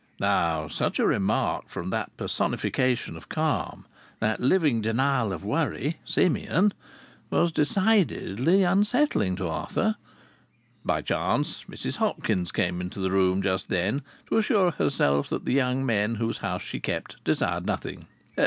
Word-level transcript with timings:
Now 0.19 0.67
such 0.67 0.97
a 0.97 1.05
remark 1.05 1.69
from 1.69 1.91
that 1.91 2.17
personification 2.17 3.15
of 3.15 3.29
calm, 3.29 3.85
that 4.19 4.39
living 4.39 4.81
denial 4.81 5.31
of 5.31 5.43
worry, 5.43 5.97
Simeon, 6.05 6.73
was 7.29 7.51
decidedly 7.51 8.63
unsettling 8.63 9.35
to 9.35 9.47
Arthur. 9.47 9.97
By 10.83 11.03
chance, 11.03 11.65
Mrs 11.69 11.97
Hopkins 11.97 12.51
came 12.51 12.81
into 12.81 12.99
the 12.99 13.11
room 13.11 13.43
just 13.43 13.69
then 13.69 14.01
to 14.27 14.39
assure 14.39 14.71
herself 14.71 15.29
that 15.29 15.45
the 15.45 15.53
young 15.53 15.85
men 15.85 16.15
whose 16.15 16.39
house 16.39 16.63
she 16.63 16.79
kept 16.79 17.23
desired 17.23 17.67
nothing. 17.67 18.07